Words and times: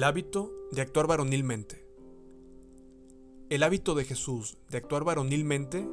El 0.00 0.04
hábito 0.04 0.50
de 0.70 0.80
actuar 0.80 1.06
varonilmente. 1.06 1.84
El 3.50 3.62
hábito 3.62 3.94
de 3.94 4.06
Jesús 4.06 4.56
de 4.70 4.78
actuar 4.78 5.04
varonilmente 5.04 5.86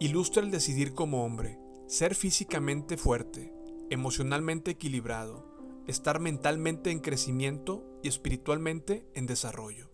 ilustra 0.00 0.42
el 0.42 0.50
decidir 0.50 0.94
como 0.94 1.22
hombre, 1.22 1.58
ser 1.86 2.14
físicamente 2.14 2.96
fuerte, 2.96 3.52
emocionalmente 3.90 4.70
equilibrado, 4.70 5.44
estar 5.86 6.18
mentalmente 6.18 6.90
en 6.90 7.00
crecimiento 7.00 7.84
y 8.02 8.08
espiritualmente 8.08 9.06
en 9.12 9.26
desarrollo. 9.26 9.90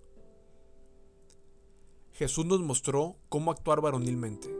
Jesús 2.12 2.46
nos 2.46 2.60
mostró 2.60 3.16
cómo 3.28 3.50
actuar 3.50 3.80
varonilmente. 3.80 4.56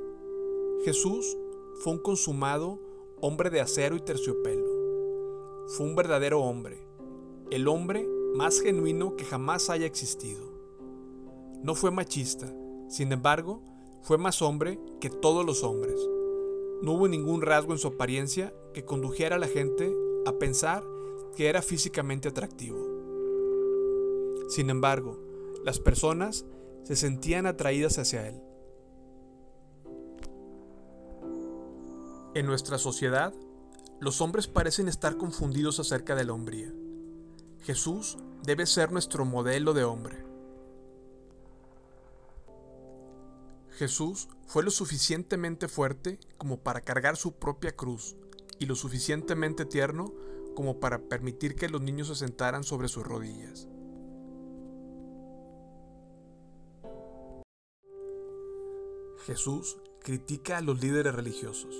Jesús 0.85 1.37
fue 1.85 1.93
un 1.93 2.03
consumado 2.03 2.80
hombre 3.21 3.51
de 3.51 3.61
acero 3.61 3.95
y 3.95 4.01
terciopelo. 4.01 5.69
Fue 5.69 5.87
un 5.87 5.95
verdadero 5.95 6.41
hombre, 6.41 6.85
el 7.53 7.69
hombre 7.69 8.09
más 8.34 8.61
genuino 8.61 9.15
que 9.15 9.24
jamás 9.24 9.70
haya 9.70 9.87
existido. 9.87 10.42
No 11.62 11.77
fue 11.77 11.92
machista, 11.92 12.52
sin 12.88 13.12
embargo, 13.12 13.62
fue 14.02 14.19
más 14.19 14.42
hombre 14.42 14.79
que 15.01 15.09
todos 15.09 15.47
los 15.47 15.62
hombres. 15.62 15.95
No 16.83 16.92
hubo 16.92 17.06
ningún 17.06 17.42
rasgo 17.42 17.73
en 17.73 17.78
su 17.78 17.89
apariencia 17.89 18.52
que 18.75 18.84
condujera 18.84 19.37
a 19.37 19.39
la 19.39 19.47
gente 19.47 19.95
a 20.27 20.33
pensar 20.33 20.83
que 21.37 21.48
era 21.48 21.62
físicamente 21.62 22.28
atractivo. 22.28 22.77
Sin 24.48 24.69
embargo, 24.69 25.16
las 25.64 25.78
personas 25.78 26.45
se 26.83 26.97
sentían 26.97 27.47
atraídas 27.47 27.98
hacia 27.98 28.28
él. 28.28 28.42
En 32.34 32.47
nuestra 32.47 32.78
sociedad, 32.78 33.33
los 34.00 34.20
hombres 34.20 34.48
parecen 34.48 34.89
estar 34.89 35.16
confundidos 35.16 35.78
acerca 35.78 36.16
de 36.16 36.25
la 36.25 36.33
hombría. 36.33 36.75
Jesús 37.65 38.19
debe 38.43 38.67
ser 38.67 38.93
nuestro 38.93 39.25
modelo 39.25 39.73
de 39.73 39.84
hombre. 39.84 40.23
Jesús 43.71 44.29
fue 44.47 44.62
lo 44.62 44.71
suficientemente 44.71 45.67
fuerte 45.67 46.21
como 46.37 46.59
para 46.59 46.83
cargar 46.83 47.17
su 47.17 47.33
propia 47.33 47.75
cruz 47.75 48.17
y 48.59 48.67
lo 48.67 48.75
suficientemente 48.75 49.65
tierno 49.65 50.12
como 50.55 50.79
para 50.79 51.09
permitir 51.09 51.56
que 51.56 51.71
los 51.71 51.81
niños 51.81 52.09
se 52.09 52.17
sentaran 52.17 52.65
sobre 52.65 52.89
sus 52.89 53.03
rodillas. 53.03 53.67
Jesús 59.25 59.78
critica 60.01 60.59
a 60.59 60.61
los 60.61 60.83
líderes 60.83 61.15
religiosos. 61.15 61.75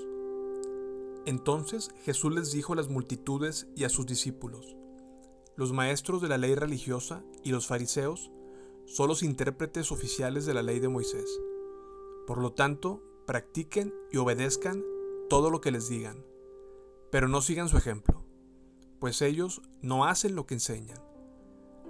Entonces 1.27 1.91
Jesús 2.01 2.33
les 2.33 2.51
dijo 2.51 2.73
a 2.73 2.75
las 2.75 2.89
multitudes 2.89 3.67
y 3.75 3.83
a 3.83 3.89
sus 3.89 4.07
discípulos, 4.07 4.75
los 5.57 5.71
maestros 5.71 6.21
de 6.21 6.27
la 6.27 6.37
ley 6.37 6.55
religiosa 6.55 7.23
y 7.43 7.51
los 7.51 7.67
fariseos 7.67 8.31
son 8.85 9.07
los 9.07 9.23
intérpretes 9.23 9.91
oficiales 9.91 10.45
de 10.45 10.53
la 10.53 10.61
ley 10.61 10.79
de 10.79 10.89
Moisés. 10.89 11.39
Por 12.27 12.39
lo 12.39 12.53
tanto, 12.53 13.01
practiquen 13.25 13.93
y 14.11 14.17
obedezcan 14.17 14.83
todo 15.29 15.49
lo 15.49 15.61
que 15.61 15.71
les 15.71 15.89
digan, 15.89 16.25
pero 17.11 17.27
no 17.27 17.41
sigan 17.41 17.69
su 17.69 17.77
ejemplo, 17.77 18.25
pues 18.99 19.21
ellos 19.21 19.61
no 19.81 20.05
hacen 20.05 20.35
lo 20.35 20.45
que 20.45 20.55
enseñan. 20.55 21.01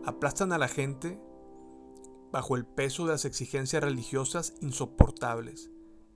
Aplastan 0.05 0.51
a 0.53 0.57
la 0.57 0.67
gente 0.67 1.19
bajo 2.31 2.55
el 2.55 2.65
peso 2.65 3.05
de 3.05 3.13
las 3.13 3.25
exigencias 3.25 3.83
religiosas 3.83 4.53
insoportables 4.61 5.71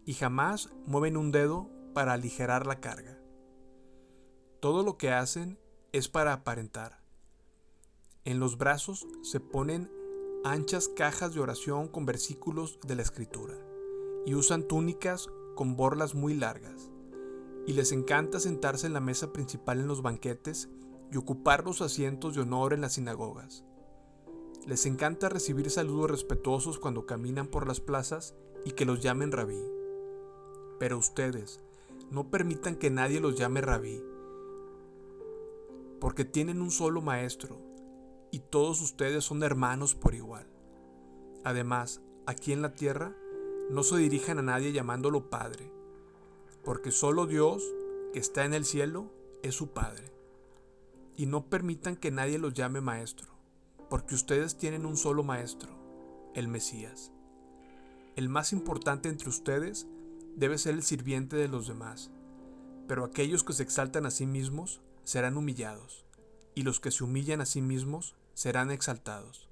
y 0.05 0.13
jamás 0.13 0.69
mueven 0.85 1.17
un 1.17 1.31
dedo 1.31 1.69
para 1.93 2.13
aligerar 2.13 2.67
la 2.67 2.79
carga. 2.79 3.19
Todo 4.59 4.83
lo 4.83 4.97
que 4.97 5.11
hacen 5.11 5.59
es 5.91 6.09
para 6.09 6.33
aparentar. 6.33 6.98
En 8.29 8.39
los 8.39 8.59
brazos 8.59 9.07
se 9.23 9.39
ponen 9.39 9.91
anchas 10.43 10.87
cajas 10.87 11.33
de 11.33 11.39
oración 11.39 11.87
con 11.87 12.05
versículos 12.05 12.77
de 12.85 12.93
la 12.93 13.01
escritura 13.01 13.55
y 14.23 14.35
usan 14.35 14.67
túnicas 14.67 15.29
con 15.55 15.75
borlas 15.75 16.13
muy 16.13 16.35
largas. 16.35 16.91
Y 17.65 17.73
les 17.73 17.91
encanta 17.91 18.39
sentarse 18.39 18.85
en 18.85 18.93
la 18.93 18.99
mesa 18.99 19.33
principal 19.33 19.79
en 19.79 19.87
los 19.87 20.03
banquetes 20.03 20.69
y 21.11 21.17
ocupar 21.17 21.65
los 21.65 21.81
asientos 21.81 22.35
de 22.35 22.41
honor 22.41 22.73
en 22.73 22.81
las 22.81 22.93
sinagogas. 22.93 23.65
Les 24.67 24.85
encanta 24.85 25.27
recibir 25.27 25.71
saludos 25.71 26.11
respetuosos 26.11 26.77
cuando 26.77 27.07
caminan 27.07 27.47
por 27.47 27.67
las 27.67 27.79
plazas 27.79 28.35
y 28.63 28.73
que 28.73 28.85
los 28.85 29.01
llamen 29.01 29.31
rabí. 29.31 29.63
Pero 30.77 30.99
ustedes, 30.99 31.61
no 32.11 32.29
permitan 32.29 32.75
que 32.75 32.91
nadie 32.91 33.21
los 33.21 33.33
llame 33.33 33.61
rabí, 33.61 34.03
porque 35.99 36.25
tienen 36.25 36.61
un 36.61 36.69
solo 36.69 37.01
maestro 37.01 37.67
y 38.31 38.39
todos 38.39 38.81
ustedes 38.81 39.23
son 39.23 39.43
hermanos 39.43 39.95
por 39.95 40.15
igual. 40.15 40.47
Además, 41.43 42.01
aquí 42.25 42.51
en 42.53 42.61
la 42.61 42.73
tierra, 42.73 43.15
no 43.69 43.83
se 43.83 43.97
dirijan 43.97 44.39
a 44.39 44.43
nadie 44.43 44.71
llamándolo 44.71 45.29
Padre, 45.29 45.71
porque 46.63 46.91
solo 46.91 47.25
Dios, 47.25 47.63
que 48.13 48.19
está 48.19 48.45
en 48.45 48.53
el 48.53 48.65
cielo, 48.65 49.11
es 49.43 49.55
su 49.55 49.69
Padre. 49.69 50.11
Y 51.15 51.25
no 51.25 51.49
permitan 51.49 51.95
que 51.95 52.11
nadie 52.11 52.39
los 52.39 52.53
llame 52.53 52.81
Maestro 52.81 53.39
porque 53.89 54.15
ustedes 54.15 54.55
tienen 54.55 54.85
un 54.85 54.95
solo 54.95 55.23
maestro, 55.23 55.71
el 56.35 56.47
Mesías. 56.47 57.11
El 58.15 58.29
más 58.29 58.53
importante 58.53 59.09
entre 59.09 59.29
ustedes 59.29 59.87
debe 60.35 60.57
ser 60.57 60.75
el 60.75 60.83
sirviente 60.83 61.35
de 61.35 61.47
los 61.47 61.67
demás, 61.67 62.11
pero 62.87 63.03
aquellos 63.03 63.43
que 63.43 63.53
se 63.53 63.63
exaltan 63.63 64.05
a 64.05 64.11
sí 64.11 64.25
mismos 64.25 64.81
serán 65.03 65.37
humillados, 65.37 66.05
y 66.59 66.63
los 66.63 66.81
que 66.81 66.91
se 66.91 67.05
humillan 67.05 67.39
a 67.39 67.45
sí 67.45 67.61
mismos 67.61 68.17
serán 68.33 68.69
exaltados. 68.69 69.47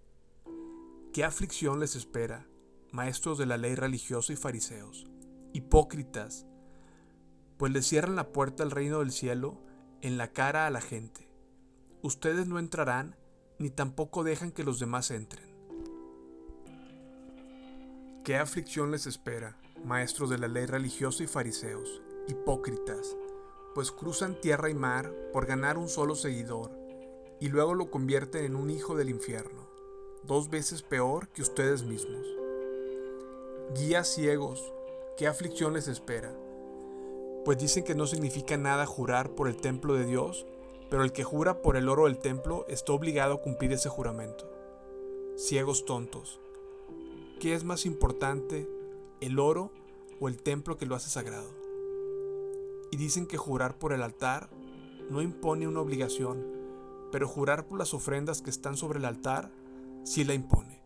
¿Qué 1.14 1.24
aflicción 1.24 1.80
les 1.80 1.96
espera, 1.96 2.46
maestros 2.92 3.38
de 3.38 3.46
la 3.46 3.56
ley 3.56 3.76
religiosa 3.76 4.34
y 4.34 4.36
fariseos, 4.36 5.08
hipócritas, 5.54 6.48
pues 7.56 7.72
les 7.72 7.88
cierran 7.88 8.18
la 8.18 8.34
puerta 8.34 8.64
al 8.64 8.72
reino 8.72 9.00
del 9.00 9.14
cielo 9.14 9.58
en 10.02 10.18
la 10.18 10.34
cara 10.34 10.68
a 10.68 10.70
la 10.70 10.82
gente? 10.82 11.32
Ustedes 12.02 12.46
no 12.46 12.60
entrarán 12.60 13.16
ni 13.58 13.70
tampoco 13.70 14.26
dejan 14.26 14.52
que 14.52 14.66
los 14.66 14.78
demás 14.78 15.10
entren. 15.10 15.48
¿Qué 18.26 18.36
aflicción 18.36 18.92
les 18.92 19.08
espera, 19.08 19.58
maestros 19.86 20.30
de 20.30 20.40
la 20.40 20.50
ley 20.50 20.66
religiosa 20.66 21.24
y 21.24 21.28
fariseos, 21.28 22.02
hipócritas, 22.28 23.16
pues 23.74 23.94
cruzan 23.94 24.42
tierra 24.42 24.70
y 24.70 24.74
mar 24.74 25.16
por 25.32 25.46
ganar 25.46 25.78
un 25.78 25.88
solo 25.88 26.14
seguidor, 26.16 26.87
y 27.40 27.50
luego 27.50 27.74
lo 27.74 27.92
convierten 27.92 28.46
en 28.46 28.56
un 28.56 28.70
hijo 28.70 28.96
del 28.96 29.10
infierno, 29.10 29.68
dos 30.24 30.50
veces 30.50 30.82
peor 30.82 31.30
que 31.30 31.42
ustedes 31.42 31.84
mismos? 31.84 32.26
Guías 33.76 34.08
ciegos, 34.08 34.74
¿qué 35.18 35.28
aflicción 35.28 35.74
les 35.74 35.88
espera? 35.88 36.36
Pues 37.46 37.58
dicen 37.58 37.84
que 37.84 37.96
no 37.96 38.08
significa 38.08 38.58
nada 38.58 38.86
jurar 38.86 39.32
por 39.32 39.48
el 39.48 39.58
templo 39.58 39.94
de 39.94 40.06
Dios 40.06 40.46
pero 40.90 41.04
el 41.04 41.12
que 41.12 41.24
jura 41.24 41.62
por 41.62 41.78
el 41.78 41.90
oro 41.90 42.06
del 42.06 42.18
templo 42.18 42.66
está 42.68 42.94
obligado 42.94 43.36
a 43.36 43.42
cumplir 43.42 43.74
ese 43.74 43.90
juramento. 43.90 44.50
Ciegos 45.36 45.86
tontos, 45.86 46.40
¿qué 47.40 47.54
es 47.54 47.64
más 47.64 47.86
importante, 47.86 48.68
el 49.20 49.40
oro 49.40 49.72
o 50.20 50.28
el 50.28 50.42
templo 50.42 50.78
que 50.78 50.86
lo 50.86 50.96
hace 50.96 51.10
sagrado? 51.10 51.50
Y 52.92 52.98
dicen 52.98 53.28
que 53.28 53.38
jurar 53.38 53.78
por 53.78 53.92
el 53.92 54.02
altar 54.02 54.50
no 55.10 55.22
impone 55.22 55.68
una 55.68 55.82
obligación, 55.82 56.46
pero 57.12 57.28
jurar 57.28 57.66
por 57.66 57.80
las 57.80 57.94
ofrendas 57.94 58.42
que 58.42 58.50
están 58.50 58.78
sobre 58.78 59.00
el 59.00 59.06
altar 59.06 59.50
sí 60.04 60.24
la 60.24 60.34
impone. 60.34 60.82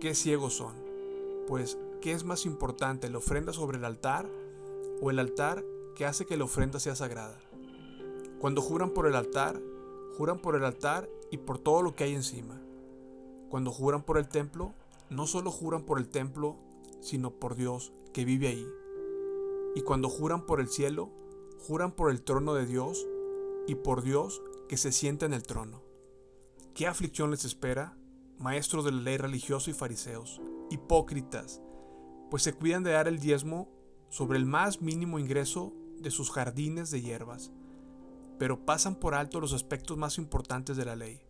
¿Qué 0.00 0.14
ciegos 0.14 0.54
son? 0.54 0.74
Pues, 1.46 1.78
¿qué 2.00 2.12
es 2.12 2.24
más 2.24 2.46
importante, 2.46 3.08
la 3.08 3.18
ofrenda 3.18 3.52
sobre 3.52 3.78
el 3.78 3.84
altar 3.84 4.28
o 5.00 5.10
el 5.10 5.18
altar 5.18 5.64
que 5.94 6.06
hace 6.06 6.26
que 6.26 6.36
la 6.36 6.44
ofrenda 6.44 6.80
sea 6.80 6.96
sagrada? 6.96 7.38
Cuando 8.40 8.60
juran 8.60 8.90
por 8.90 9.06
el 9.06 9.14
altar, 9.14 9.60
juran 10.18 10.38
por 10.38 10.56
el 10.56 10.64
altar 10.64 11.08
y 11.30 11.38
por 11.38 11.58
todo 11.58 11.82
lo 11.82 11.94
que 11.94 12.04
hay 12.04 12.14
encima. 12.14 12.60
Cuando 13.48 13.70
juran 13.70 14.02
por 14.02 14.18
el 14.18 14.28
templo, 14.28 14.74
no 15.10 15.26
solo 15.26 15.50
juran 15.50 15.84
por 15.84 15.98
el 15.98 16.08
templo, 16.08 16.56
sino 17.00 17.30
por 17.30 17.54
Dios 17.54 17.92
que 18.12 18.24
vive 18.24 18.48
ahí. 18.48 18.66
Y 19.74 19.82
cuando 19.82 20.08
juran 20.08 20.46
por 20.46 20.60
el 20.60 20.68
cielo, 20.68 21.10
juran 21.66 21.92
por 21.92 22.10
el 22.10 22.22
trono 22.22 22.54
de 22.54 22.66
Dios 22.66 23.06
y 23.66 23.74
por 23.76 24.02
Dios 24.02 24.42
que 24.74 24.78
se 24.78 24.90
sienta 24.90 25.24
en 25.24 25.34
el 25.34 25.44
trono. 25.44 25.84
¿Qué 26.74 26.88
aflicción 26.88 27.30
les 27.30 27.44
espera, 27.44 27.96
maestros 28.40 28.84
de 28.84 28.90
la 28.90 29.02
ley 29.02 29.18
religiosa 29.18 29.70
y 29.70 29.72
fariseos, 29.72 30.40
hipócritas, 30.68 31.60
pues 32.28 32.42
se 32.42 32.54
cuidan 32.54 32.82
de 32.82 32.90
dar 32.90 33.06
el 33.06 33.20
diezmo 33.20 33.70
sobre 34.08 34.36
el 34.36 34.46
más 34.46 34.82
mínimo 34.82 35.20
ingreso 35.20 35.72
de 36.00 36.10
sus 36.10 36.32
jardines 36.32 36.90
de 36.90 37.02
hierbas? 37.02 37.52
pero 38.36 38.66
pasan 38.66 38.96
por 38.96 39.14
alto 39.14 39.40
los 39.40 39.52
aspectos 39.52 39.96
más 39.96 40.18
importantes 40.18 40.76
de 40.76 40.84
la 40.84 40.96
ley, 40.96 41.22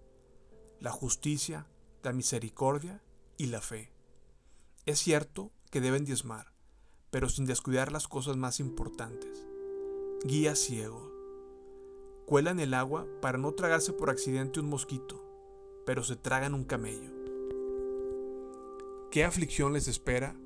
la 0.81 0.91
justicia, 0.91 1.67
la 2.02 2.14
misericordia 2.14 3.02
y 3.37 3.49
la 3.49 3.61
fe. 3.61 3.93
Es 4.87 5.00
cierto 5.00 5.52
que 5.70 5.82
deben 5.82 6.06
diezmar, 6.06 6.55
pero 7.11 7.29
sin 7.29 7.44
descuidar 7.44 7.93
las 7.93 8.08
cosas 8.08 8.38
más 8.38 8.58
importantes. 8.58 9.46
Guía 10.25 10.56
ciego. 10.56 11.14
Cuelan 12.26 12.61
el 12.61 12.75
agua 12.75 13.06
para 13.21 13.38
no 13.38 13.53
tragarse 13.53 13.93
por 13.93 14.11
accidente 14.11 14.61
un 14.61 14.69
mosquito 14.69 15.25
pero 15.85 16.03
se 16.03 16.17
tragan 16.17 16.55
un 16.55 16.65
camello. 16.65 17.11
¿Qué 19.11 19.25
aflicción 19.25 19.73
les 19.73 19.87
espera, 19.88 20.37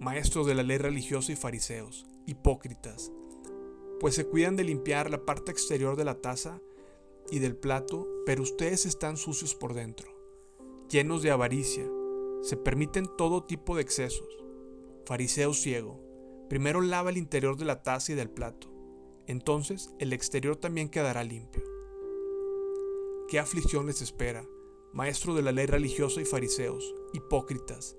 maestros 0.00 0.46
de 0.46 0.54
la 0.54 0.62
ley 0.62 0.78
religiosa 0.78 1.32
y 1.32 1.36
fariseos, 1.36 2.06
hipócritas? 2.26 3.12
Pues 4.00 4.14
se 4.14 4.26
cuidan 4.26 4.56
de 4.56 4.64
limpiar 4.64 5.10
la 5.10 5.24
parte 5.24 5.52
exterior 5.52 5.96
de 5.96 6.04
la 6.04 6.20
taza 6.20 6.60
y 7.30 7.38
del 7.38 7.56
plato, 7.56 8.06
pero 8.26 8.42
ustedes 8.42 8.86
están 8.86 9.16
sucios 9.16 9.54
por 9.54 9.74
dentro, 9.74 10.08
llenos 10.88 11.22
de 11.22 11.30
avaricia, 11.30 11.84
se 12.42 12.56
permiten 12.56 13.06
todo 13.16 13.44
tipo 13.44 13.76
de 13.76 13.82
excesos. 13.82 14.28
Fariseo 15.06 15.52
ciego, 15.52 16.00
primero 16.48 16.80
lava 16.80 17.10
el 17.10 17.18
interior 17.18 17.56
de 17.56 17.64
la 17.66 17.82
taza 17.82 18.12
y 18.12 18.14
del 18.14 18.30
plato, 18.30 18.68
entonces 19.26 19.90
el 19.98 20.12
exterior 20.12 20.56
también 20.56 20.88
quedará 20.88 21.24
limpio. 21.24 21.62
¿Qué 23.28 23.38
aflicción 23.38 23.86
les 23.86 24.02
espera, 24.02 24.46
maestro 24.92 25.34
de 25.34 25.42
la 25.42 25.52
ley 25.52 25.66
religiosa 25.66 26.20
y 26.20 26.24
fariseos, 26.24 26.94
hipócritas? 27.12 27.96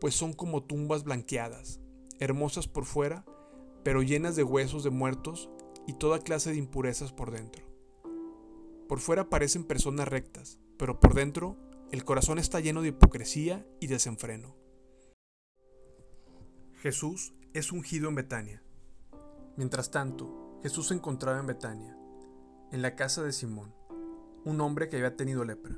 Pues 0.00 0.14
son 0.14 0.32
como 0.32 0.64
tumbas 0.64 1.04
blanqueadas, 1.04 1.80
hermosas 2.18 2.66
por 2.66 2.84
fuera, 2.84 3.24
pero 3.84 4.02
llenas 4.02 4.36
de 4.36 4.44
huesos 4.44 4.84
de 4.84 4.90
muertos 4.90 5.48
y 5.86 5.94
toda 5.94 6.18
clase 6.18 6.50
de 6.50 6.56
impurezas 6.56 7.12
por 7.12 7.30
dentro. 7.30 7.64
Por 8.88 9.00
fuera 9.00 9.30
parecen 9.30 9.64
personas 9.64 10.08
rectas, 10.08 10.58
pero 10.76 11.00
por 11.00 11.14
dentro 11.14 11.56
el 11.92 12.04
corazón 12.04 12.38
está 12.38 12.60
lleno 12.60 12.82
de 12.82 12.88
hipocresía 12.88 13.66
y 13.80 13.86
desenfreno. 13.86 14.56
Jesús 16.82 17.34
es 17.54 17.70
ungido 17.70 18.08
en 18.08 18.16
Betania. 18.16 18.62
Mientras 19.56 19.90
tanto, 19.90 20.58
Jesús 20.62 20.88
se 20.88 20.94
encontraba 20.94 21.38
en 21.38 21.46
Betania, 21.46 21.96
en 22.70 22.80
la 22.80 22.96
casa 22.96 23.22
de 23.22 23.32
Simón, 23.32 23.74
un 24.44 24.60
hombre 24.60 24.88
que 24.88 24.96
había 24.96 25.16
tenido 25.16 25.44
lepra. 25.44 25.76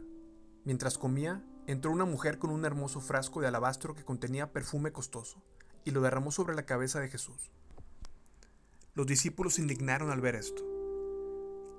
Mientras 0.64 0.96
comía, 0.96 1.44
entró 1.66 1.90
una 1.90 2.04
mujer 2.04 2.38
con 2.38 2.50
un 2.50 2.64
hermoso 2.64 3.00
frasco 3.00 3.40
de 3.40 3.48
alabastro 3.48 3.94
que 3.94 4.04
contenía 4.04 4.52
perfume 4.52 4.92
costoso, 4.92 5.42
y 5.84 5.90
lo 5.90 6.00
derramó 6.00 6.30
sobre 6.30 6.54
la 6.54 6.66
cabeza 6.66 7.00
de 7.00 7.08
Jesús. 7.08 7.50
Los 8.94 9.06
discípulos 9.06 9.54
se 9.54 9.62
indignaron 9.62 10.10
al 10.10 10.20
ver 10.20 10.36
esto. 10.36 10.62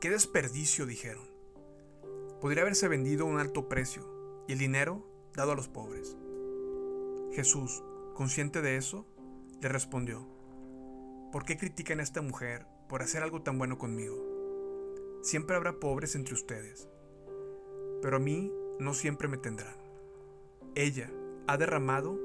¡Qué 0.02 0.10
desperdicio! 0.10 0.86
dijeron. 0.86 1.24
Podría 2.42 2.64
haberse 2.64 2.90
vendido 2.90 3.26
a 3.26 3.30
un 3.30 3.40
alto 3.40 3.70
precio 3.70 4.44
y 4.48 4.52
el 4.54 4.60
dinero 4.60 5.08
dado 5.34 5.54
a 5.54 5.56
los 5.56 5.70
pobres. 5.70 6.18
Jesús, 7.32 7.84
consciente 8.14 8.62
de 8.62 8.78
eso, 8.78 9.08
le 9.62 9.70
respondió, 9.70 10.28
¿por 11.36 11.44
qué 11.44 11.58
critican 11.58 12.00
a 12.00 12.04
esta 12.04 12.22
mujer 12.22 12.66
por 12.88 13.02
hacer 13.02 13.22
algo 13.22 13.42
tan 13.42 13.58
bueno 13.58 13.78
conmigo? 13.78 14.16
Siempre 15.22 15.58
habrá 15.58 15.82
pobres 15.82 16.16
entre 16.16 16.34
ustedes, 16.34 16.88
pero 18.02 18.16
a 18.16 18.20
mí 18.22 18.54
no 18.80 18.94
siempre 18.94 19.28
me 19.28 19.36
tendrán. 19.36 19.76
Ella 20.76 21.12
ha 21.48 21.58
derramado 21.58 22.18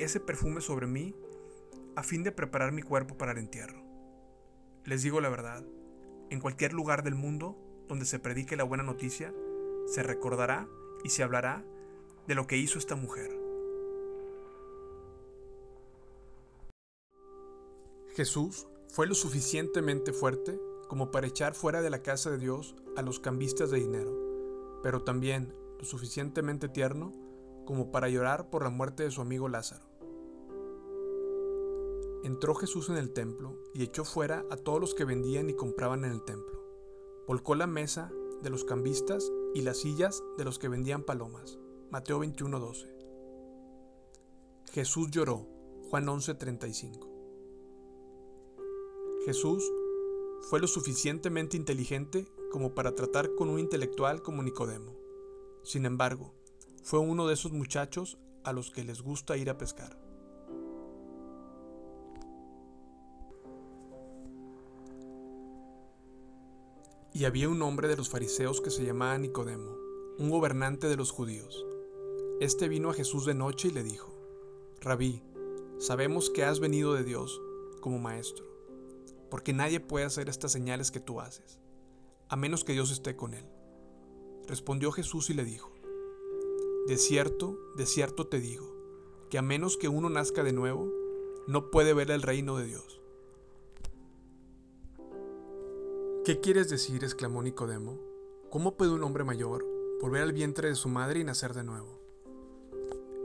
ese 0.00 0.18
perfume 0.18 0.60
sobre 0.60 0.88
mí 0.88 1.14
a 1.94 2.02
fin 2.02 2.24
de 2.24 2.32
preparar 2.32 2.72
mi 2.72 2.82
cuerpo 2.82 3.16
para 3.16 3.30
el 3.30 3.38
entierro. 3.38 3.84
Les 4.82 5.00
digo 5.04 5.20
la 5.20 5.28
verdad, 5.28 5.64
en 6.30 6.40
cualquier 6.40 6.72
lugar 6.72 7.04
del 7.04 7.14
mundo 7.14 7.56
donde 7.86 8.04
se 8.04 8.18
predique 8.18 8.56
la 8.56 8.64
buena 8.64 8.82
noticia, 8.82 9.32
se 9.86 10.02
recordará 10.02 10.66
y 11.04 11.10
se 11.10 11.22
hablará 11.22 11.64
de 12.26 12.34
lo 12.34 12.48
que 12.48 12.56
hizo 12.56 12.80
esta 12.80 12.96
mujer. 12.96 13.45
Jesús 18.16 18.66
fue 18.88 19.06
lo 19.06 19.14
suficientemente 19.14 20.14
fuerte 20.14 20.58
como 20.88 21.10
para 21.10 21.26
echar 21.26 21.54
fuera 21.54 21.82
de 21.82 21.90
la 21.90 22.02
casa 22.02 22.30
de 22.30 22.38
Dios 22.38 22.74
a 22.96 23.02
los 23.02 23.20
cambistas 23.20 23.70
de 23.70 23.78
dinero, 23.78 24.80
pero 24.82 25.02
también 25.02 25.54
lo 25.78 25.84
suficientemente 25.84 26.70
tierno 26.70 27.12
como 27.66 27.92
para 27.92 28.08
llorar 28.08 28.48
por 28.48 28.62
la 28.62 28.70
muerte 28.70 29.02
de 29.02 29.10
su 29.10 29.20
amigo 29.20 29.50
Lázaro. 29.50 29.84
Entró 32.24 32.54
Jesús 32.54 32.88
en 32.88 32.96
el 32.96 33.12
templo 33.12 33.58
y 33.74 33.82
echó 33.82 34.02
fuera 34.02 34.46
a 34.50 34.56
todos 34.56 34.80
los 34.80 34.94
que 34.94 35.04
vendían 35.04 35.50
y 35.50 35.54
compraban 35.54 36.06
en 36.06 36.12
el 36.12 36.24
templo. 36.24 36.64
Volcó 37.28 37.54
la 37.54 37.66
mesa 37.66 38.10
de 38.42 38.48
los 38.48 38.64
cambistas 38.64 39.30
y 39.52 39.60
las 39.60 39.76
sillas 39.76 40.22
de 40.38 40.44
los 40.46 40.58
que 40.58 40.68
vendían 40.68 41.02
palomas. 41.02 41.58
Mateo 41.90 42.20
21:12. 42.20 42.86
Jesús 44.72 45.10
lloró. 45.10 45.46
Juan 45.90 46.06
11:35. 46.08 47.15
Jesús 49.26 49.72
fue 50.42 50.60
lo 50.60 50.68
suficientemente 50.68 51.56
inteligente 51.56 52.28
como 52.52 52.76
para 52.76 52.94
tratar 52.94 53.34
con 53.34 53.48
un 53.48 53.58
intelectual 53.58 54.22
como 54.22 54.40
Nicodemo. 54.44 54.94
Sin 55.64 55.84
embargo, 55.84 56.32
fue 56.84 57.00
uno 57.00 57.26
de 57.26 57.34
esos 57.34 57.50
muchachos 57.50 58.18
a 58.44 58.52
los 58.52 58.70
que 58.70 58.84
les 58.84 59.02
gusta 59.02 59.36
ir 59.36 59.50
a 59.50 59.58
pescar. 59.58 59.98
Y 67.12 67.24
había 67.24 67.48
un 67.48 67.60
hombre 67.62 67.88
de 67.88 67.96
los 67.96 68.08
fariseos 68.08 68.60
que 68.60 68.70
se 68.70 68.84
llamaba 68.84 69.18
Nicodemo, 69.18 69.74
un 70.20 70.30
gobernante 70.30 70.86
de 70.86 70.94
los 70.94 71.10
judíos. 71.10 71.66
Este 72.40 72.68
vino 72.68 72.90
a 72.90 72.94
Jesús 72.94 73.26
de 73.26 73.34
noche 73.34 73.68
y 73.68 73.72
le 73.72 73.82
dijo, 73.82 74.14
Rabí, 74.80 75.24
sabemos 75.78 76.30
que 76.30 76.44
has 76.44 76.60
venido 76.60 76.94
de 76.94 77.02
Dios 77.02 77.42
como 77.80 77.98
maestro, 77.98 78.55
porque 79.30 79.52
nadie 79.52 79.80
puede 79.80 80.04
hacer 80.04 80.28
estas 80.28 80.52
señales 80.52 80.90
que 80.90 81.00
tú 81.00 81.20
haces, 81.20 81.58
a 82.28 82.36
menos 82.36 82.64
que 82.64 82.72
Dios 82.72 82.90
esté 82.90 83.16
con 83.16 83.34
él. 83.34 83.44
Respondió 84.46 84.92
Jesús 84.92 85.30
y 85.30 85.34
le 85.34 85.44
dijo, 85.44 85.72
De 86.86 86.96
cierto, 86.96 87.58
de 87.76 87.86
cierto 87.86 88.28
te 88.28 88.40
digo, 88.40 88.74
que 89.30 89.38
a 89.38 89.42
menos 89.42 89.76
que 89.76 89.88
uno 89.88 90.08
nazca 90.08 90.44
de 90.44 90.52
nuevo, 90.52 90.92
no 91.46 91.70
puede 91.70 91.94
ver 91.94 92.10
el 92.10 92.22
reino 92.22 92.56
de 92.56 92.66
Dios. 92.66 93.00
¿Qué 96.24 96.40
quieres 96.40 96.68
decir? 96.68 97.04
exclamó 97.04 97.42
Nicodemo. 97.42 97.98
¿Cómo 98.50 98.76
puede 98.76 98.92
un 98.92 99.04
hombre 99.04 99.24
mayor 99.24 99.64
volver 100.00 100.22
al 100.22 100.32
vientre 100.32 100.68
de 100.68 100.74
su 100.74 100.88
madre 100.88 101.20
y 101.20 101.24
nacer 101.24 101.54
de 101.54 101.64
nuevo? 101.64 102.00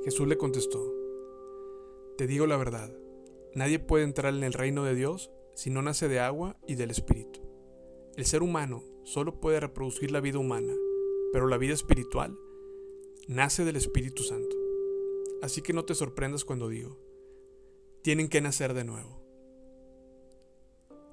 Jesús 0.03 0.27
le 0.27 0.38
contestó, 0.38 0.94
Te 2.18 2.27
digo 2.27 2.48
la 2.48 2.57
verdad, 2.57 2.91
nadie 3.55 3.79
puede 3.79 4.03
entrar 4.03 4.34
en 4.34 4.43
el 4.43 4.53
reino 4.53 4.84
de 4.84 4.96
Dios 4.96 5.31
si 5.62 5.70
no 5.70 5.84
nace 5.84 6.08
de 6.08 6.20
agua 6.20 6.58
y 6.65 6.74
del 6.74 6.89
Espíritu. 6.89 7.39
El 8.15 8.25
ser 8.25 8.41
humano 8.41 8.84
solo 9.03 9.39
puede 9.39 9.60
reproducir 9.60 10.10
la 10.10 10.20
vida 10.20 10.39
humana, 10.39 10.74
pero 11.32 11.46
la 11.46 11.60
vida 11.60 11.75
espiritual 11.75 12.36
nace 13.27 13.63
del 13.63 13.75
Espíritu 13.75 14.24
Santo. 14.24 14.56
Así 15.44 15.62
que 15.62 15.72
no 15.72 15.86
te 15.86 15.94
sorprendas 15.94 16.46
cuando 16.46 16.68
digo, 16.68 16.98
tienen 18.01 18.27
que 18.27 18.41
nacer 18.41 18.74
de 18.74 18.86
nuevo. 18.86 19.22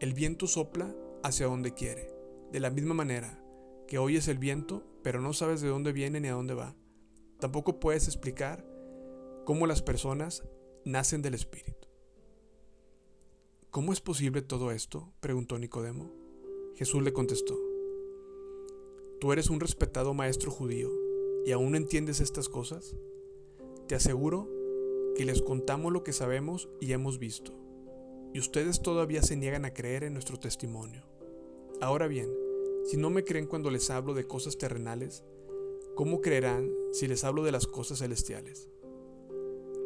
El 0.01 0.15
viento 0.15 0.47
sopla 0.47 0.97
hacia 1.23 1.45
donde 1.45 1.75
quiere. 1.75 2.11
De 2.51 2.61
la 2.61 2.71
misma 2.71 2.95
manera 2.95 3.45
que 3.87 3.99
oyes 3.99 4.29
el 4.29 4.39
viento, 4.39 4.83
pero 5.03 5.21
no 5.21 5.35
sabes 5.35 5.61
de 5.61 5.69
dónde 5.69 5.93
viene 5.93 6.21
ni 6.21 6.29
a 6.29 6.33
dónde 6.33 6.55
va. 6.55 6.75
Tampoco 7.39 7.81
puedes 7.81 8.07
explicar 8.07 8.65
cómo 9.45 9.67
las 9.67 9.83
personas 9.83 10.43
nacen 10.87 11.21
del 11.21 11.35
Espíritu. 11.35 11.78
¿Cómo 13.71 13.93
es 13.93 14.01
posible 14.01 14.41
todo 14.41 14.71
esto? 14.71 15.13
preguntó 15.21 15.59
Nicodemo. 15.59 16.11
Jesús 16.75 17.03
le 17.03 17.13
contestó, 17.13 17.55
Tú 19.21 19.33
eres 19.33 19.51
un 19.51 19.61
respetado 19.61 20.15
maestro 20.15 20.51
judío 20.51 20.91
y 21.45 21.53
aún 21.53 21.73
no 21.73 21.77
entiendes 21.77 22.21
estas 22.21 22.49
cosas. 22.49 22.97
Te 23.87 23.95
aseguro 23.95 24.49
que 25.17 25.25
les 25.25 25.43
contamos 25.43 25.93
lo 25.93 26.03
que 26.03 26.13
sabemos 26.13 26.69
y 26.81 26.93
hemos 26.93 27.19
visto 27.19 27.53
y 28.33 28.39
ustedes 28.39 28.81
todavía 28.81 29.23
se 29.23 29.37
niegan 29.37 29.65
a 29.65 29.75
creer 29.75 30.05
en 30.05 30.13
nuestro 30.13 30.39
testimonio. 30.39 31.03
Ahora 31.81 32.07
bien, 32.07 32.31
si 32.85 32.97
no 32.97 33.11
me 33.11 33.25
creen 33.25 33.47
cuando 33.47 33.71
les 33.71 33.91
hablo 33.91 34.15
de 34.15 34.27
cosas 34.27 34.59
terrenales, 34.59 35.25
¿cómo 35.95 36.21
creerán 36.21 36.71
si 36.93 37.07
les 37.07 37.25
hablo 37.25 37.45
de 37.45 37.53
las 37.53 37.67
cosas 37.67 37.99
celestiales? 37.99 38.69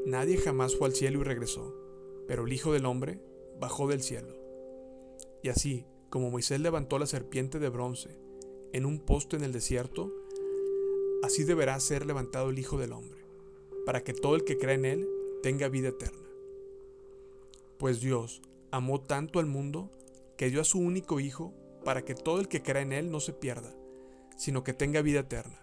Nadie 0.07 0.37
jamás 0.37 0.77
fue 0.77 0.89
al 0.89 0.95
cielo 0.95 1.21
y 1.21 1.25
regresó, 1.25 1.75
pero 2.27 2.47
el 2.47 2.53
Hijo 2.53 2.73
del 2.73 2.87
Hombre 2.87 3.21
bajó 3.63 3.87
del 3.87 4.03
cielo. 4.03 4.37
Y 5.41 5.49
así, 5.49 5.87
como 6.11 6.31
Moisés 6.31 6.61
levantó 6.61 6.99
la 6.99 7.07
serpiente 7.07 7.61
de 7.61 7.69
bronce 7.69 8.19
en 8.73 8.85
un 8.85 8.99
poste 8.99 9.37
en 9.37 9.45
el 9.45 9.53
desierto, 9.53 10.13
así 11.23 11.45
deberá 11.45 11.79
ser 11.79 12.05
levantado 12.05 12.51
el 12.51 12.59
Hijo 12.59 12.77
del 12.77 12.93
Hombre, 12.93 13.25
para 13.87 14.03
que 14.03 14.15
todo 14.15 14.35
el 14.35 14.45
que 14.45 14.59
crea 14.59 14.75
en 14.75 14.85
él 14.85 15.09
tenga 15.45 15.69
vida 15.69 15.89
eterna. 15.91 16.29
Pues 17.79 18.01
Dios 18.01 18.43
amó 18.73 19.01
tanto 19.01 19.39
al 19.39 19.47
mundo 19.47 19.91
que 20.37 20.51
dio 20.51 20.61
a 20.61 20.65
su 20.65 20.81
único 20.81 21.21
Hijo 21.21 21.55
para 21.85 22.05
que 22.05 22.15
todo 22.15 22.41
el 22.41 22.49
que 22.49 22.63
crea 22.63 22.83
en 22.83 22.93
Él 22.93 23.11
no 23.11 23.21
se 23.21 23.33
pierda, 23.33 23.75
sino 24.37 24.65
que 24.65 24.73
tenga 24.73 25.03
vida 25.03 25.21
eterna. 25.21 25.61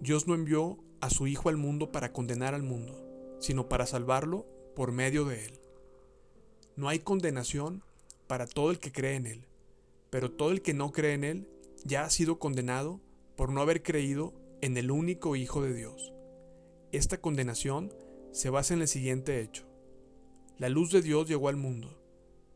Dios 0.00 0.26
no 0.26 0.34
envió 0.34 0.78
a 1.00 1.10
su 1.10 1.26
Hijo 1.26 1.48
al 1.48 1.56
mundo 1.56 1.92
para 1.92 2.12
condenar 2.12 2.54
al 2.54 2.62
mundo, 2.62 3.36
sino 3.40 3.68
para 3.68 3.86
salvarlo 3.86 4.46
por 4.74 4.92
medio 4.92 5.24
de 5.24 5.46
Él. 5.46 5.62
No 6.76 6.88
hay 6.88 7.00
condenación 7.00 7.82
para 8.26 8.46
todo 8.46 8.70
el 8.70 8.78
que 8.78 8.92
cree 8.92 9.16
en 9.16 9.26
Él, 9.26 9.46
pero 10.10 10.30
todo 10.32 10.52
el 10.52 10.62
que 10.62 10.72
no 10.72 10.90
cree 10.90 11.14
en 11.14 11.24
Él 11.24 11.48
ya 11.84 12.04
ha 12.04 12.10
sido 12.10 12.38
condenado 12.38 13.00
por 13.36 13.50
no 13.50 13.60
haber 13.60 13.82
creído 13.82 14.32
en 14.62 14.76
el 14.76 14.90
único 14.90 15.36
Hijo 15.36 15.62
de 15.62 15.74
Dios. 15.74 16.12
Esta 16.92 17.20
condenación 17.20 17.92
se 18.30 18.48
basa 18.48 18.74
en 18.74 18.80
el 18.80 18.88
siguiente 18.88 19.40
hecho. 19.40 19.66
La 20.58 20.68
luz 20.68 20.90
de 20.92 21.02
Dios 21.02 21.28
llegó 21.28 21.48
al 21.48 21.56
mundo, 21.56 21.98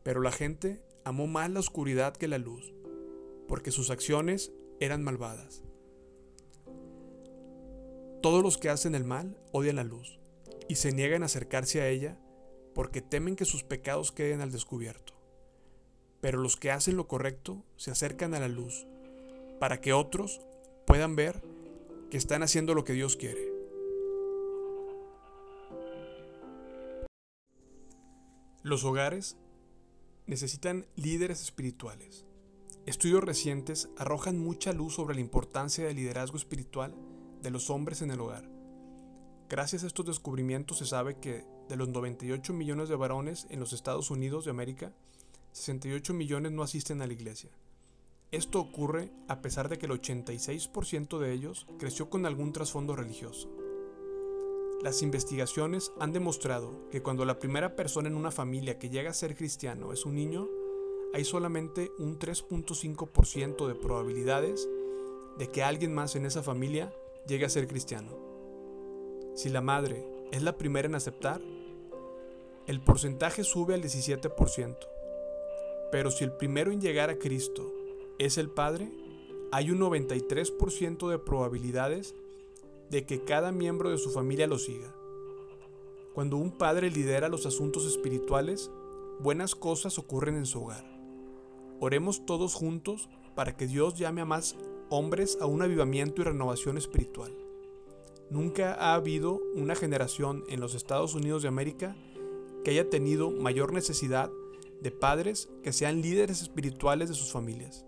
pero 0.03 0.21
la 0.21 0.31
gente 0.31 0.81
amó 1.03 1.27
más 1.27 1.51
la 1.51 1.59
oscuridad 1.59 2.15
que 2.15 2.27
la 2.27 2.37
luz, 2.37 2.73
porque 3.47 3.71
sus 3.71 3.91
acciones 3.91 4.51
eran 4.79 5.03
malvadas. 5.03 5.63
Todos 8.21 8.41
los 8.41 8.57
que 8.57 8.69
hacen 8.69 8.95
el 8.95 9.03
mal 9.03 9.37
odian 9.51 9.75
la 9.75 9.83
luz 9.83 10.19
y 10.67 10.75
se 10.75 10.91
niegan 10.91 11.23
a 11.23 11.27
acercarse 11.27 11.81
a 11.81 11.89
ella 11.89 12.19
porque 12.77 13.01
temen 13.01 13.35
que 13.35 13.43
sus 13.43 13.63
pecados 13.63 14.11
queden 14.11 14.39
al 14.39 14.51
descubierto. 14.51 15.13
Pero 16.21 16.37
los 16.37 16.57
que 16.57 16.69
hacen 16.69 16.95
lo 16.95 17.07
correcto 17.07 17.65
se 17.75 17.89
acercan 17.89 18.35
a 18.35 18.39
la 18.39 18.49
luz 18.49 18.85
para 19.59 19.81
que 19.81 19.93
otros 19.93 20.41
puedan 20.85 21.15
ver 21.15 21.41
que 22.11 22.17
están 22.17 22.43
haciendo 22.43 22.75
lo 22.75 22.83
que 22.83 22.93
Dios 22.93 23.15
quiere. 23.15 23.51
Los 28.61 28.83
hogares 28.83 29.37
necesitan 30.27 30.85
líderes 30.95 31.41
espirituales. 31.41 32.27
Estudios 32.85 33.23
recientes 33.23 33.89
arrojan 33.97 34.37
mucha 34.37 34.71
luz 34.71 34.93
sobre 34.93 35.15
la 35.15 35.21
importancia 35.21 35.83
del 35.83 35.95
liderazgo 35.95 36.37
espiritual 36.37 36.93
de 37.41 37.49
los 37.49 37.71
hombres 37.71 38.03
en 38.03 38.11
el 38.11 38.21
hogar. 38.21 38.47
Gracias 39.49 39.83
a 39.83 39.87
estos 39.87 40.05
descubrimientos 40.05 40.77
se 40.77 40.85
sabe 40.85 41.15
que 41.19 41.56
de 41.69 41.75
los 41.75 41.89
98 41.89 42.53
millones 42.53 42.89
de 42.89 42.95
varones 42.95 43.47
en 43.49 43.59
los 43.59 43.73
Estados 43.73 44.11
Unidos 44.11 44.45
de 44.45 44.51
América, 44.51 44.93
68 45.51 46.13
millones 46.13 46.51
no 46.51 46.63
asisten 46.63 47.01
a 47.01 47.07
la 47.07 47.13
iglesia. 47.13 47.49
Esto 48.31 48.59
ocurre 48.59 49.09
a 49.27 49.41
pesar 49.41 49.69
de 49.69 49.77
que 49.77 49.85
el 49.85 49.93
86% 49.93 51.17
de 51.17 51.33
ellos 51.33 51.65
creció 51.79 52.09
con 52.09 52.25
algún 52.25 52.51
trasfondo 52.51 52.95
religioso. 52.95 53.49
Las 54.83 55.01
investigaciones 55.01 55.91
han 55.99 56.13
demostrado 56.13 56.87
que 56.91 57.01
cuando 57.01 57.25
la 57.25 57.39
primera 57.39 57.75
persona 57.75 58.09
en 58.09 58.15
una 58.15 58.31
familia 58.31 58.77
que 58.77 58.89
llega 58.89 59.09
a 59.09 59.15
ser 59.15 59.35
cristiano 59.35 59.91
es 59.91 60.05
un 60.05 60.15
niño, 60.15 60.47
hay 61.13 61.25
solamente 61.25 61.91
un 61.97 62.19
3.5% 62.19 63.67
de 63.67 63.75
probabilidades 63.75 64.69
de 65.37 65.49
que 65.49 65.63
alguien 65.63 65.93
más 65.93 66.15
en 66.15 66.25
esa 66.25 66.43
familia 66.43 66.93
llegue 67.27 67.45
a 67.45 67.49
ser 67.49 67.67
cristiano. 67.67 68.11
Si 69.35 69.49
la 69.49 69.61
madre 69.61 70.05
es 70.31 70.43
la 70.43 70.57
primera 70.57 70.87
en 70.87 70.95
aceptar, 70.95 71.41
el 72.67 72.81
porcentaje 72.81 73.43
sube 73.45 73.73
al 73.73 73.81
17%. 73.81 74.75
Pero 75.91 76.11
si 76.11 76.25
el 76.25 76.33
primero 76.33 76.71
en 76.71 76.81
llegar 76.81 77.09
a 77.09 77.17
Cristo 77.17 77.73
es 78.19 78.37
el 78.37 78.49
Padre, 78.49 78.91
hay 79.51 79.71
un 79.71 79.79
93% 79.79 81.09
de 81.09 81.17
probabilidades 81.17 82.13
de 82.89 83.05
que 83.05 83.23
cada 83.23 83.53
miembro 83.53 83.89
de 83.89 83.97
su 83.97 84.11
familia 84.11 84.47
lo 84.47 84.59
siga. 84.59 84.93
Cuando 86.13 86.35
un 86.35 86.51
padre 86.51 86.89
lidera 86.89 87.29
los 87.29 87.45
asuntos 87.45 87.85
espirituales, 87.85 88.71
buenas 89.19 89.55
cosas 89.55 89.97
ocurren 89.97 90.35
en 90.35 90.45
su 90.45 90.63
hogar. 90.63 90.83
Oremos 91.79 92.25
todos 92.25 92.53
juntos 92.53 93.07
para 93.35 93.55
que 93.55 93.67
Dios 93.67 93.95
llame 93.95 94.21
a 94.21 94.25
más 94.25 94.57
hombres 94.89 95.37
a 95.39 95.45
un 95.45 95.61
avivamiento 95.61 96.21
y 96.21 96.25
renovación 96.25 96.77
espiritual. 96.77 97.31
Nunca 98.29 98.73
ha 98.73 98.95
habido 98.95 99.39
una 99.55 99.75
generación 99.75 100.43
en 100.49 100.59
los 100.59 100.75
Estados 100.75 101.13
Unidos 101.13 101.43
de 101.43 101.47
América 101.47 101.95
que 102.63 102.71
haya 102.71 102.89
tenido 102.89 103.31
mayor 103.31 103.73
necesidad 103.73 104.31
de 104.81 104.91
padres 104.91 105.49
que 105.63 105.73
sean 105.73 106.01
líderes 106.01 106.41
espirituales 106.41 107.09
de 107.09 107.15
sus 107.15 107.31
familias. 107.31 107.85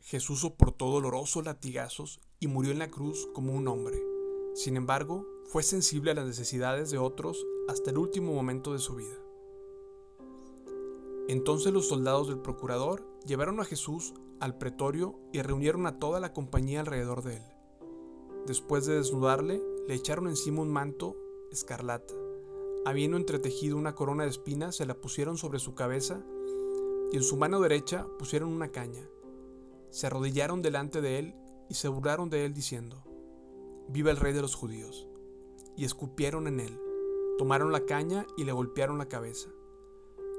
Jesús 0.00 0.40
soportó 0.40 0.90
dolorosos 0.90 1.44
latigazos 1.44 2.20
y 2.40 2.46
murió 2.46 2.72
en 2.72 2.78
la 2.78 2.90
cruz 2.90 3.28
como 3.34 3.52
un 3.52 3.68
hombre. 3.68 4.02
Sin 4.54 4.76
embargo, 4.76 5.26
fue 5.44 5.62
sensible 5.62 6.10
a 6.10 6.14
las 6.14 6.26
necesidades 6.26 6.90
de 6.90 6.98
otros 6.98 7.44
hasta 7.68 7.90
el 7.90 7.98
último 7.98 8.32
momento 8.32 8.72
de 8.72 8.78
su 8.78 8.96
vida. 8.96 9.16
Entonces 11.28 11.74
los 11.74 11.88
soldados 11.88 12.28
del 12.28 12.38
procurador 12.38 13.06
llevaron 13.26 13.60
a 13.60 13.64
Jesús 13.64 14.14
al 14.40 14.56
pretorio 14.56 15.18
y 15.30 15.42
reunieron 15.42 15.86
a 15.86 15.98
toda 15.98 16.20
la 16.20 16.32
compañía 16.32 16.80
alrededor 16.80 17.22
de 17.22 17.36
él. 17.36 17.42
Después 18.46 18.86
de 18.86 18.94
desnudarle, 18.94 19.62
le 19.88 19.94
echaron 19.94 20.28
encima 20.28 20.60
un 20.60 20.70
manto 20.70 21.16
escarlata. 21.50 22.12
Habiendo 22.84 23.16
entretejido 23.16 23.78
una 23.78 23.94
corona 23.94 24.24
de 24.24 24.28
espinas, 24.28 24.76
se 24.76 24.84
la 24.84 24.94
pusieron 24.94 25.38
sobre 25.38 25.58
su 25.58 25.74
cabeza 25.74 26.22
y 27.10 27.16
en 27.16 27.22
su 27.22 27.38
mano 27.38 27.58
derecha 27.58 28.06
pusieron 28.18 28.52
una 28.52 28.68
caña. 28.68 29.08
Se 29.88 30.06
arrodillaron 30.06 30.60
delante 30.60 31.00
de 31.00 31.18
él 31.18 31.34
y 31.70 31.74
se 31.74 31.88
burlaron 31.88 32.28
de 32.28 32.44
él 32.44 32.52
diciendo, 32.52 33.02
Viva 33.88 34.10
el 34.10 34.18
rey 34.18 34.34
de 34.34 34.42
los 34.42 34.54
judíos. 34.54 35.08
Y 35.74 35.86
escupieron 35.86 36.48
en 36.48 36.60
él, 36.60 36.78
tomaron 37.38 37.72
la 37.72 37.86
caña 37.86 38.26
y 38.36 38.44
le 38.44 38.52
golpearon 38.52 38.98
la 38.98 39.08
cabeza. 39.08 39.48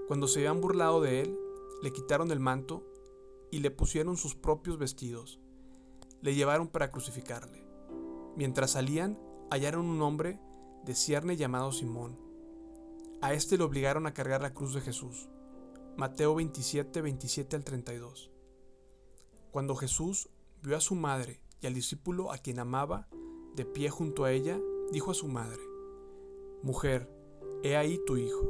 Cuando 0.07 0.27
se 0.27 0.39
habían 0.39 0.61
burlado 0.61 1.01
de 1.01 1.21
él, 1.21 1.39
le 1.81 1.91
quitaron 1.91 2.29
el 2.29 2.39
manto 2.39 2.83
y 3.49 3.59
le 3.59 3.71
pusieron 3.71 4.15
sus 4.15 4.35
propios 4.35 4.77
vestidos. 4.77 5.39
Le 6.21 6.35
llevaron 6.35 6.67
para 6.67 6.91
crucificarle. 6.91 7.65
Mientras 8.35 8.71
salían, 8.71 9.17
hallaron 9.49 9.87
un 9.87 10.01
hombre 10.01 10.39
de 10.85 10.95
cierne 10.95 11.35
llamado 11.35 11.71
Simón. 11.71 12.17
A 13.21 13.33
este 13.33 13.57
le 13.57 13.63
obligaron 13.63 14.05
a 14.07 14.13
cargar 14.13 14.41
la 14.41 14.53
cruz 14.53 14.73
de 14.73 14.81
Jesús. 14.81 15.29
Mateo 15.97 16.35
27, 16.35 17.01
27 17.01 17.55
al 17.55 17.63
32. 17.63 18.31
Cuando 19.51 19.75
Jesús 19.75 20.29
vio 20.61 20.77
a 20.77 20.81
su 20.81 20.95
madre 20.95 21.41
y 21.61 21.67
al 21.67 21.73
discípulo 21.73 22.31
a 22.31 22.37
quien 22.37 22.59
amaba, 22.59 23.07
de 23.55 23.65
pie 23.65 23.89
junto 23.89 24.23
a 24.23 24.31
ella, 24.31 24.59
dijo 24.91 25.11
a 25.11 25.15
su 25.15 25.27
madre, 25.27 25.59
Mujer, 26.63 27.11
he 27.63 27.75
ahí 27.75 27.99
tu 28.05 28.15
hijo. 28.15 28.47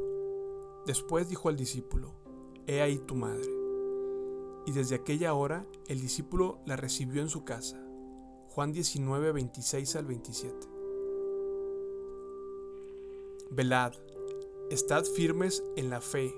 Después 0.86 1.30
dijo 1.30 1.50
al 1.50 1.56
discípulo, 1.56 2.14
He 2.68 2.82
ahí 2.82 3.00
tu 3.00 3.16
madre. 3.16 3.50
Y 4.66 4.72
desde 4.72 4.96
aquella 4.96 5.34
hora 5.34 5.66
el 5.88 6.02
discípulo 6.02 6.60
la 6.66 6.76
recibió 6.76 7.22
en 7.22 7.30
su 7.30 7.44
casa. 7.44 7.82
Juan 8.50 8.72
19, 8.72 9.32
26 9.32 9.96
al 9.96 10.06
27. 10.06 10.79
Velad, 13.52 13.94
estad 14.70 15.04
firmes 15.04 15.64
en 15.76 15.90
la 15.90 16.02
fe, 16.02 16.32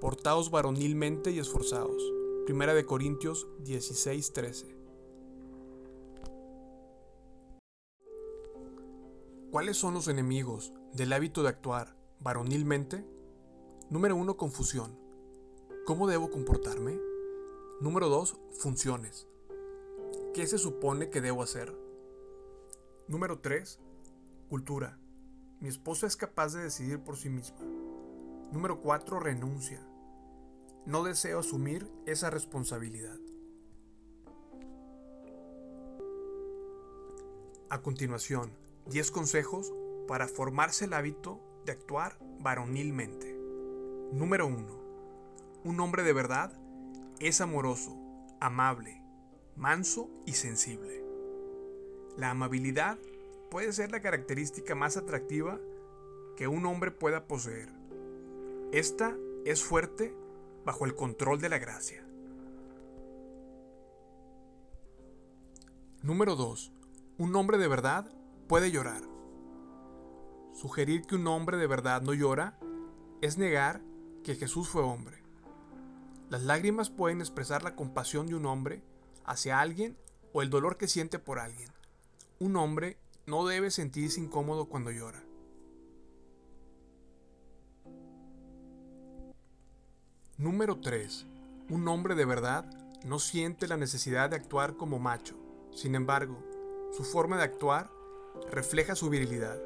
portaos 0.00 0.50
varonilmente 0.50 1.30
y 1.30 1.38
esforzados. 1.38 2.02
Primera 2.46 2.74
de 2.74 2.84
Corintios 2.84 3.46
16, 3.60 4.32
13. 4.32 4.76
¿Cuáles 9.52 9.76
son 9.76 9.94
los 9.94 10.08
enemigos 10.08 10.72
del 10.92 11.12
hábito 11.12 11.44
de 11.44 11.50
actuar 11.50 11.94
varonilmente? 12.18 13.04
Número 13.88 14.16
1. 14.16 14.36
Confusión. 14.36 14.98
¿Cómo 15.86 16.08
debo 16.08 16.28
comportarme? 16.28 16.98
Número 17.80 18.08
2. 18.08 18.36
Funciones. 18.58 19.28
¿Qué 20.34 20.44
se 20.48 20.58
supone 20.58 21.08
que 21.08 21.20
debo 21.20 21.44
hacer? 21.44 21.72
Número 23.06 23.38
3. 23.38 23.78
Cultura. 24.48 24.98
Mi 25.60 25.68
esposa 25.68 26.06
es 26.06 26.16
capaz 26.16 26.52
de 26.54 26.62
decidir 26.62 27.00
por 27.00 27.16
sí 27.16 27.28
misma. 27.28 27.58
Número 28.52 28.80
4. 28.80 29.18
Renuncia. 29.18 29.80
No 30.86 31.02
deseo 31.02 31.40
asumir 31.40 31.90
esa 32.06 32.30
responsabilidad. 32.30 33.18
A 37.70 37.82
continuación, 37.82 38.52
10 38.86 39.10
consejos 39.10 39.74
para 40.06 40.28
formarse 40.28 40.84
el 40.84 40.94
hábito 40.94 41.40
de 41.66 41.72
actuar 41.72 42.16
varonilmente. 42.40 43.36
Número 44.12 44.46
1. 44.46 44.66
Un 45.64 45.80
hombre 45.80 46.04
de 46.04 46.12
verdad 46.12 46.52
es 47.18 47.40
amoroso, 47.40 47.98
amable, 48.40 49.02
manso 49.56 50.08
y 50.24 50.34
sensible. 50.34 51.04
La 52.16 52.30
amabilidad 52.30 52.96
puede 53.50 53.72
ser 53.72 53.90
la 53.90 54.00
característica 54.00 54.74
más 54.74 54.96
atractiva 54.96 55.58
que 56.36 56.48
un 56.48 56.66
hombre 56.66 56.90
pueda 56.90 57.26
poseer. 57.26 57.68
Esta 58.72 59.16
es 59.44 59.64
fuerte 59.64 60.14
bajo 60.64 60.84
el 60.84 60.94
control 60.94 61.40
de 61.40 61.48
la 61.48 61.58
gracia. 61.58 62.04
Número 66.02 66.36
2. 66.36 66.72
Un 67.18 67.34
hombre 67.34 67.58
de 67.58 67.68
verdad 67.68 68.10
puede 68.46 68.70
llorar. 68.70 69.02
Sugerir 70.54 71.02
que 71.02 71.16
un 71.16 71.26
hombre 71.26 71.56
de 71.56 71.66
verdad 71.66 72.02
no 72.02 72.14
llora 72.14 72.58
es 73.20 73.38
negar 73.38 73.80
que 74.22 74.36
Jesús 74.36 74.68
fue 74.68 74.82
hombre. 74.82 75.22
Las 76.30 76.42
lágrimas 76.42 76.90
pueden 76.90 77.20
expresar 77.20 77.62
la 77.62 77.74
compasión 77.74 78.26
de 78.26 78.34
un 78.34 78.46
hombre 78.46 78.82
hacia 79.24 79.60
alguien 79.60 79.96
o 80.32 80.42
el 80.42 80.50
dolor 80.50 80.76
que 80.76 80.88
siente 80.88 81.18
por 81.18 81.38
alguien. 81.38 81.70
Un 82.38 82.56
hombre 82.56 82.98
no 83.28 83.46
debe 83.46 83.70
sentirse 83.70 84.20
incómodo 84.20 84.64
cuando 84.64 84.90
llora. 84.90 85.22
Número 90.38 90.80
3. 90.80 91.26
Un 91.68 91.88
hombre 91.88 92.14
de 92.14 92.24
verdad 92.24 92.64
no 93.04 93.18
siente 93.18 93.68
la 93.68 93.76
necesidad 93.76 94.30
de 94.30 94.36
actuar 94.36 94.76
como 94.76 94.98
macho. 94.98 95.36
Sin 95.74 95.94
embargo, 95.94 96.42
su 96.96 97.04
forma 97.04 97.36
de 97.36 97.42
actuar 97.42 97.90
refleja 98.50 98.94
su 98.94 99.10
virilidad. 99.10 99.60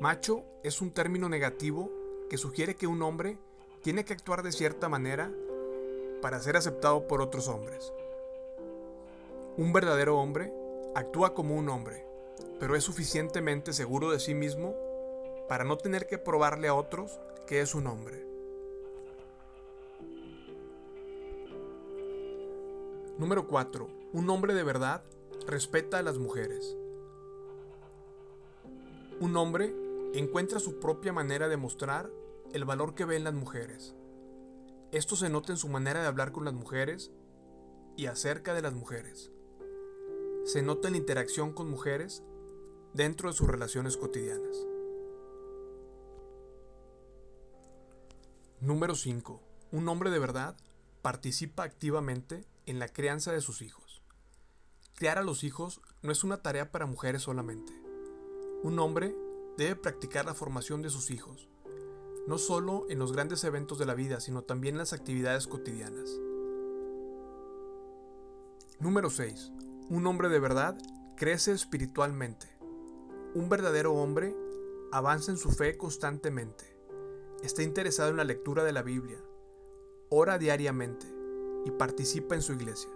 Macho 0.00 0.44
es 0.64 0.80
un 0.80 0.92
término 0.92 1.28
negativo 1.28 1.92
que 2.30 2.38
sugiere 2.38 2.74
que 2.74 2.86
un 2.86 3.02
hombre 3.02 3.36
tiene 3.82 4.06
que 4.06 4.14
actuar 4.14 4.42
de 4.42 4.52
cierta 4.52 4.88
manera 4.88 5.30
para 6.22 6.40
ser 6.40 6.56
aceptado 6.56 7.06
por 7.06 7.20
otros 7.20 7.48
hombres. 7.48 7.92
Un 9.58 9.74
verdadero 9.74 10.18
hombre 10.18 10.52
actúa 10.98 11.34
como 11.34 11.54
un 11.54 11.68
hombre, 11.68 12.04
pero 12.58 12.74
es 12.74 12.84
suficientemente 12.84 13.72
seguro 13.72 14.10
de 14.10 14.20
sí 14.20 14.34
mismo 14.34 14.74
para 15.48 15.64
no 15.64 15.78
tener 15.78 16.06
que 16.06 16.18
probarle 16.18 16.68
a 16.68 16.74
otros 16.74 17.20
que 17.46 17.60
es 17.60 17.74
un 17.74 17.86
hombre. 17.86 18.26
Número 23.16 23.46
4. 23.48 23.88
Un 24.12 24.30
hombre 24.30 24.54
de 24.54 24.62
verdad 24.62 25.02
respeta 25.46 25.98
a 25.98 26.02
las 26.02 26.18
mujeres. 26.18 26.76
Un 29.20 29.36
hombre 29.36 29.74
encuentra 30.14 30.60
su 30.60 30.78
propia 30.78 31.12
manera 31.12 31.48
de 31.48 31.56
mostrar 31.56 32.10
el 32.52 32.64
valor 32.64 32.94
que 32.94 33.04
ve 33.04 33.16
en 33.16 33.24
las 33.24 33.34
mujeres. 33.34 33.94
Esto 34.92 35.16
se 35.16 35.28
nota 35.28 35.52
en 35.52 35.58
su 35.58 35.68
manera 35.68 36.00
de 36.00 36.06
hablar 36.06 36.32
con 36.32 36.44
las 36.44 36.54
mujeres 36.54 37.10
y 37.96 38.06
acerca 38.06 38.54
de 38.54 38.62
las 38.62 38.72
mujeres. 38.72 39.32
Se 40.44 40.62
nota 40.62 40.88
en 40.88 40.92
la 40.92 40.98
interacción 40.98 41.52
con 41.52 41.70
mujeres 41.70 42.22
dentro 42.94 43.28
de 43.28 43.36
sus 43.36 43.48
relaciones 43.48 43.96
cotidianas. 43.96 44.66
Número 48.60 48.94
5. 48.94 49.40
Un 49.70 49.88
hombre 49.88 50.10
de 50.10 50.18
verdad 50.18 50.56
participa 51.02 51.62
activamente 51.62 52.44
en 52.66 52.78
la 52.78 52.88
crianza 52.88 53.32
de 53.32 53.40
sus 53.40 53.62
hijos. 53.62 54.02
Criar 54.94 55.18
a 55.18 55.22
los 55.22 55.44
hijos 55.44 55.80
no 56.02 56.10
es 56.10 56.24
una 56.24 56.42
tarea 56.42 56.72
para 56.72 56.86
mujeres 56.86 57.22
solamente. 57.22 57.72
Un 58.64 58.78
hombre 58.80 59.14
debe 59.56 59.76
practicar 59.76 60.24
la 60.24 60.34
formación 60.34 60.82
de 60.82 60.90
sus 60.90 61.10
hijos, 61.10 61.48
no 62.26 62.36
solo 62.38 62.86
en 62.88 62.98
los 62.98 63.12
grandes 63.12 63.44
eventos 63.44 63.78
de 63.78 63.86
la 63.86 63.94
vida, 63.94 64.20
sino 64.20 64.42
también 64.42 64.74
en 64.74 64.78
las 64.78 64.92
actividades 64.92 65.46
cotidianas. 65.46 66.10
Número 68.80 69.08
6. 69.08 69.52
Un 69.90 70.06
hombre 70.06 70.28
de 70.28 70.38
verdad 70.38 70.76
crece 71.16 71.52
espiritualmente. 71.52 72.46
Un 73.34 73.48
verdadero 73.48 73.94
hombre 73.94 74.34
avanza 74.92 75.30
en 75.30 75.38
su 75.38 75.50
fe 75.50 75.78
constantemente. 75.78 76.64
Está 77.42 77.62
interesado 77.62 78.10
en 78.10 78.18
la 78.18 78.24
lectura 78.24 78.64
de 78.64 78.72
la 78.72 78.82
Biblia, 78.82 79.18
ora 80.10 80.38
diariamente 80.38 81.06
y 81.64 81.70
participa 81.70 82.34
en 82.34 82.42
su 82.42 82.52
iglesia. 82.52 82.90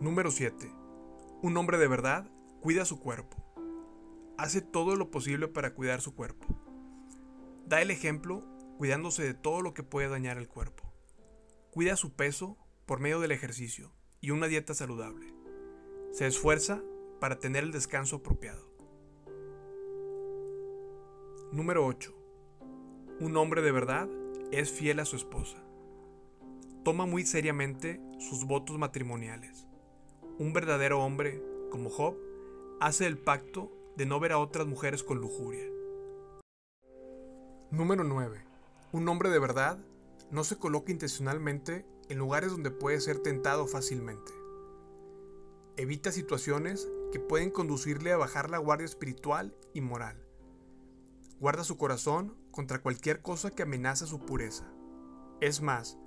Número 0.00 0.30
7. 0.30 0.72
Un 1.42 1.56
hombre 1.56 1.78
de 1.78 1.86
verdad 1.86 2.28
cuida 2.60 2.84
su 2.84 2.98
cuerpo 2.98 3.36
hace 4.36 4.60
todo 4.60 4.96
lo 4.96 5.10
posible 5.10 5.46
para 5.46 5.72
cuidar 5.72 6.00
su 6.00 6.16
cuerpo. 6.16 6.48
Da 7.64 7.80
el 7.80 7.92
ejemplo 7.92 8.42
cuidándose 8.76 9.22
de 9.22 9.34
todo 9.34 9.62
lo 9.62 9.72
que 9.72 9.84
puede 9.84 10.08
dañar 10.08 10.36
el 10.36 10.48
cuerpo. 10.48 10.92
Cuida 11.70 11.94
su 11.94 12.12
peso 12.14 12.58
por 12.92 13.00
medio 13.00 13.20
del 13.20 13.32
ejercicio 13.32 13.90
y 14.20 14.32
una 14.32 14.48
dieta 14.48 14.74
saludable. 14.74 15.32
Se 16.12 16.26
esfuerza 16.26 16.82
para 17.20 17.38
tener 17.38 17.64
el 17.64 17.72
descanso 17.72 18.16
apropiado. 18.16 18.68
Número 21.52 21.86
8. 21.86 22.14
Un 23.18 23.34
hombre 23.38 23.62
de 23.62 23.72
verdad 23.72 24.10
es 24.50 24.70
fiel 24.70 25.00
a 25.00 25.06
su 25.06 25.16
esposa. 25.16 25.64
Toma 26.84 27.06
muy 27.06 27.24
seriamente 27.24 27.98
sus 28.18 28.44
votos 28.44 28.76
matrimoniales. 28.76 29.66
Un 30.38 30.52
verdadero 30.52 31.02
hombre, 31.02 31.42
como 31.70 31.88
Job, 31.88 32.18
hace 32.78 33.06
el 33.06 33.16
pacto 33.16 33.72
de 33.96 34.04
no 34.04 34.20
ver 34.20 34.32
a 34.32 34.38
otras 34.38 34.66
mujeres 34.66 35.02
con 35.02 35.18
lujuria. 35.18 35.64
Número 37.70 38.04
9. 38.04 38.44
Un 38.92 39.08
hombre 39.08 39.30
de 39.30 39.38
verdad 39.38 39.78
no 40.30 40.44
se 40.44 40.58
coloca 40.58 40.92
intencionalmente 40.92 41.86
en 42.08 42.18
lugares 42.18 42.50
donde 42.50 42.70
puede 42.70 43.00
ser 43.00 43.18
tentado 43.18 43.66
fácilmente. 43.66 44.32
Evita 45.76 46.12
situaciones 46.12 46.88
que 47.12 47.20
pueden 47.20 47.50
conducirle 47.50 48.12
a 48.12 48.16
bajar 48.16 48.50
la 48.50 48.58
guardia 48.58 48.84
espiritual 48.84 49.54
y 49.72 49.80
moral. 49.80 50.22
Guarda 51.40 51.64
su 51.64 51.76
corazón 51.76 52.36
contra 52.50 52.80
cualquier 52.82 53.22
cosa 53.22 53.50
que 53.50 53.62
amenaza 53.62 54.06
su 54.06 54.20
pureza. 54.20 54.70
Es 55.40 55.60
más, 55.60 55.98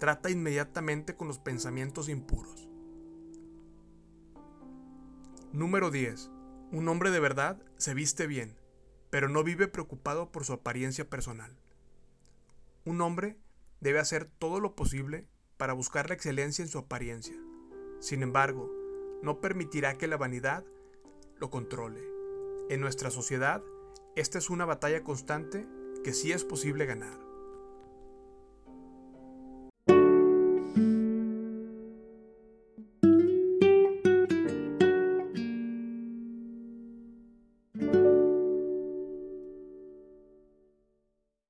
trata 0.00 0.30
inmediatamente 0.30 1.14
con 1.14 1.28
los 1.28 1.38
pensamientos 1.38 2.08
impuros. 2.08 2.68
Número 5.52 5.90
10. 5.90 6.30
Un 6.72 6.88
hombre 6.88 7.10
de 7.10 7.20
verdad 7.20 7.62
se 7.76 7.94
viste 7.94 8.26
bien, 8.26 8.56
pero 9.10 9.28
no 9.28 9.44
vive 9.44 9.68
preocupado 9.68 10.30
por 10.32 10.44
su 10.44 10.52
apariencia 10.52 11.08
personal. 11.08 11.56
Un 12.84 13.00
hombre 13.00 13.36
debe 13.80 13.98
hacer 13.98 14.30
todo 14.38 14.60
lo 14.60 14.74
posible 14.74 15.28
para 15.60 15.74
buscar 15.74 16.08
la 16.08 16.14
excelencia 16.14 16.62
en 16.62 16.70
su 16.70 16.78
apariencia. 16.78 17.36
Sin 17.98 18.22
embargo, 18.22 18.72
no 19.22 19.42
permitirá 19.42 19.98
que 19.98 20.06
la 20.06 20.16
vanidad 20.16 20.64
lo 21.36 21.50
controle. 21.50 22.00
En 22.70 22.80
nuestra 22.80 23.10
sociedad, 23.10 23.62
esta 24.16 24.38
es 24.38 24.48
una 24.48 24.64
batalla 24.64 25.04
constante 25.04 25.68
que 26.02 26.14
sí 26.14 26.32
es 26.32 26.44
posible 26.44 26.86
ganar. 26.86 27.29